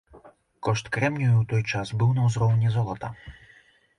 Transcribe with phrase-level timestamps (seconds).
[0.67, 3.13] Кошт крэмнію ў той час быў на ўзроўні золата.